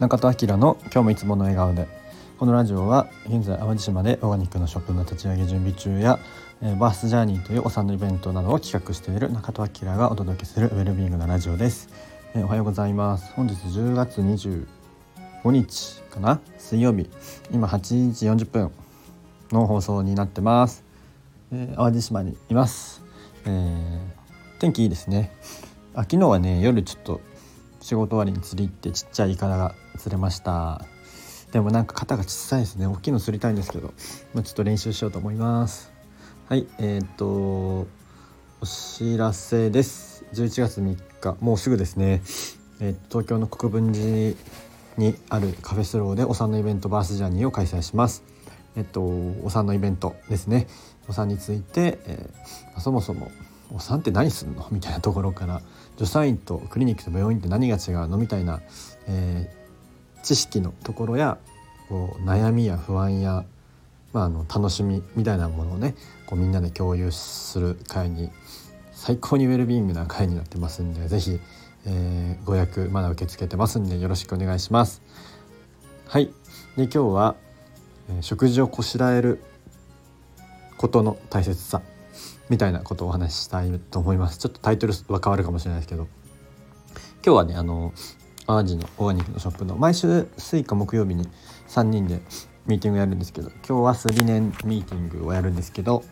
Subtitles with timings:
[0.00, 1.88] 中戸明の今日もいつもの笑顔で。
[2.38, 6.20] このラジオは現在淡路島でオーガニックのショップの立ち上げ準備中や、
[6.62, 11.88] えー、バースジャーニーというお産のイベントなどを企画している中戸明がお届けするウェルビーイングのラジオです、
[12.36, 13.32] えー、おはようございます。
[13.32, 14.66] 本日10月25
[15.50, 16.38] 日かな？
[16.58, 17.10] 水曜日。
[17.50, 18.70] 今8時40分
[19.50, 20.84] の放送になってます、
[21.50, 23.02] えー、淡路島にいます、
[23.46, 25.32] えー、天気いいですね。
[25.92, 27.20] あ昨日はね夜ちょっと
[27.80, 30.84] 仕事終わりに釣り行ってちっちゃいイカが釣れました。
[31.52, 32.86] でもなんか肩が小さいですね。
[32.86, 33.94] 大きいの釣りたいんですけど、
[34.34, 35.90] まあ、ちょっと練習しようと思います。
[36.48, 37.26] はいえー、っと
[38.60, 40.24] お知らせです。
[40.34, 41.36] 11月3日。
[41.40, 42.22] もうすぐですね、
[42.80, 44.36] えー、東京の国分寺
[44.96, 48.24] にあるカフェスローでお産のイベントバースジャーニーを開催します。
[48.76, 50.66] えっとお産のイベントですね。
[51.08, 53.30] お産について、えー、そもそも
[53.72, 54.66] お産って何すんの？
[54.70, 55.60] みたいなところから
[55.96, 58.16] 助産院とクリニックと病院って何が違うの？
[58.16, 58.60] みたいな、
[59.06, 61.38] えー、知識のところや
[61.88, 63.44] こう悩みや不安や、
[64.12, 65.94] まあ、あの楽しみみたいなものをね
[66.26, 68.30] こうみんなで共有する会に
[68.92, 71.40] 最高にウェルビーイングな会になってますんで是非、
[71.86, 75.02] えー、ご予約まだ受け付けてますんでよろしくお願いします。
[76.06, 76.26] はい。
[76.76, 77.36] で今日は、
[78.08, 79.42] えー、食事をこしらえる
[80.78, 81.82] ことの大切さ。
[82.48, 84.38] みたいなことをお話ししたいと思います。
[84.38, 86.06] ちょっとタイトルは変わるかもしれないですけど。
[87.24, 87.92] 今日はねあの
[88.46, 91.28] 淡路のオーガニックのショップの毎週水か木曜日に
[91.68, 92.22] 3人で
[92.66, 96.04] ミーティングやるんですけど今日はスリネンミーティングをやるんですけど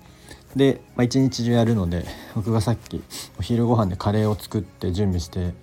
[0.55, 3.03] で、まあ、一日中やるので僕がさっき
[3.39, 5.55] お昼ご飯でカレーを作って準備して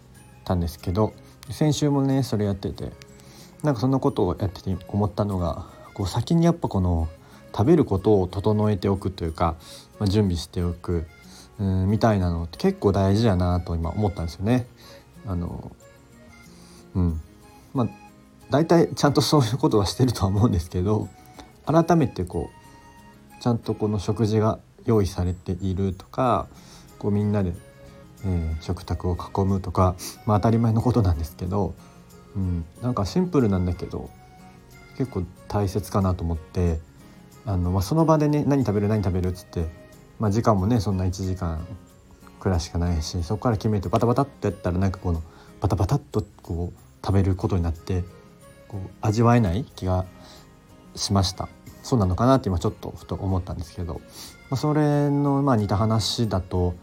[0.45, 1.13] たんですけど
[1.51, 2.91] 先週もねそれやってて
[3.61, 7.09] なんかそんなことをやってて思ったのがこう先にやっぱこの
[7.55, 9.55] 食べることを整えておくというか、
[9.99, 11.05] まあ、準備しておく
[11.59, 14.65] うんみたいなのって結構大事やなと今思ったんですよね。
[15.25, 15.71] あの
[16.95, 17.21] うん
[17.73, 17.87] まあ
[18.49, 21.09] 大体ちゃんとそういうことはしてるとは思うんですけど
[21.65, 22.49] 改めてこ
[23.39, 26.47] うちゃんとこの食事が用意されているとか
[26.99, 27.53] こうみんなで、
[28.25, 29.95] えー、食卓を囲むとか、
[30.25, 31.73] まあ、当たり前のことなんですけど、
[32.35, 34.09] うん、なんかシンプルなんだけど
[34.97, 36.79] 結構大切かなと思って
[37.45, 39.65] あの、まあ、その場でね何食べる何食べるっつって、
[40.19, 41.65] まあ、時間もねそんな1時間
[42.39, 45.21] くらいしかないしそこから決めてバタバタってやったらなんかこの
[45.61, 48.03] バタバタっとこう食べることになって
[48.67, 50.05] こう味わえない気が
[50.95, 51.47] しました
[51.83, 53.99] そうなのかなって今ちょっとふと思ったんですけど、ま
[54.51, 56.75] あ、それのまあ似た話だと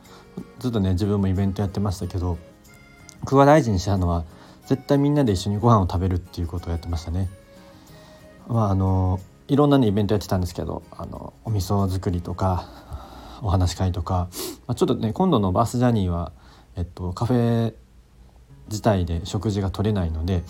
[0.58, 2.38] ずっとね自分もイベントやってましたけど
[3.22, 4.24] 僕が大事にしたのは
[4.66, 7.28] 絶対みんなで一緒にご飯を食べるっていうことをやってましたね。
[8.46, 12.68] まああのいろんなねイベントやってたんですけどあのお味噌作りとか
[13.42, 14.28] お話し会とか、
[14.68, 16.30] まあ、ちょっとね今度のバースジャーニーは、
[16.76, 17.74] えっと、カフェ
[18.68, 20.44] 自体で食事が取れないので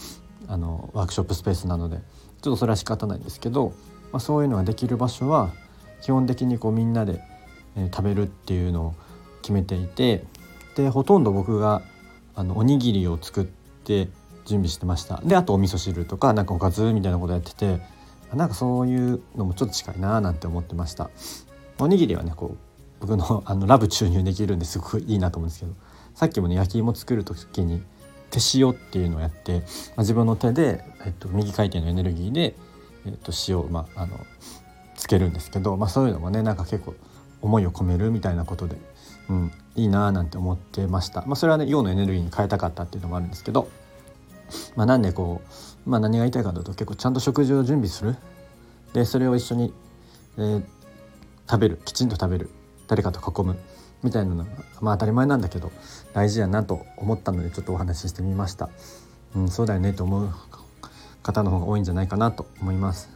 [0.48, 2.02] あのワークショップスペースなのでちょっ
[2.42, 3.72] とそれは仕方ないんですけど、
[4.12, 5.50] まあ、そういうのができる場所は
[6.02, 7.22] 基本的にこうみんなで、
[7.78, 8.94] えー、食べるっていうのを
[9.40, 10.24] 決めていて
[10.76, 11.80] でほとんど僕が
[12.34, 14.08] あのおにぎりを作って
[14.44, 15.22] 準備してました。
[15.24, 17.80] であとお味噌汁とかなんかおかずみたいなことやってて
[18.34, 21.10] なんかそういうのもちょっと近いななんて思ってました。
[21.78, 22.58] おにぎりはねこう
[23.00, 25.72] 僕のあのラブ注入できるんですごくいいなと思うんですけど。
[26.14, 27.82] さっきもね焼き芋作る時に
[28.30, 32.54] 手塩っていうのをやって、まあ、自分の手で、えっと、右回転のエネルギーで、
[33.06, 34.18] えっと、塩を、まあ、あの
[34.96, 36.94] つけるんですけど、まあ、そういうのもねなんか結構
[37.40, 38.76] 思いを込めるみたいなことで、
[39.30, 43.68] うん、いいなーなんて思ってました、まあ、それはね陽のエネルギーに変えたかったっていうのもあるんですけど、
[44.76, 45.52] まあ、なんでこう
[45.90, 48.16] まあ、何が言いたいかというと結構ちゃんと食事を準備する。
[48.92, 49.74] でそれを一緒に、
[50.38, 50.62] えー、
[51.50, 51.80] 食べる。
[51.84, 52.48] きちんと食べる。
[52.86, 53.58] 誰かと囲む。
[54.02, 55.72] みたいなのが、まあ、当たり前なんだけど
[56.14, 58.70] 大事やなと思ったのでちょっとお話ししてみました、
[59.36, 60.30] うん、そうだよねと思う
[61.22, 63.10] 方の方が多いんじゃないかなと思います。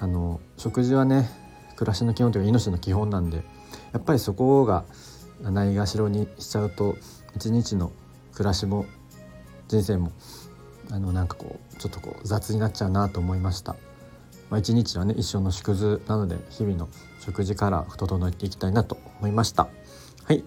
[0.00, 1.30] あの食事はね
[1.76, 3.44] 暮らしの基本というか命の基本なんで
[3.92, 4.84] やっぱりそこが
[5.40, 6.96] ないがしろにしちゃうと
[7.36, 7.92] 一日の
[8.34, 8.84] 暮らしも
[9.68, 10.12] 人生も
[10.92, 13.76] あのなんかこうちょっとこう雑になっちゃうなと思いました。
[14.50, 19.68] まあ、一日はね一生の縮図なので日々の食事から整えていきたいなと思いました。
[20.24, 20.44] はい、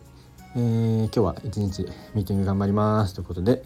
[0.55, 1.81] えー、今日は一日
[2.13, 3.63] ミーティング頑張りますということで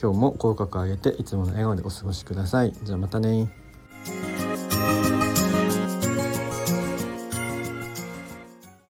[0.00, 2.72] 今日も口角上げていつもの笑顔でお過ごしください。
[2.84, 3.52] じゃあまたね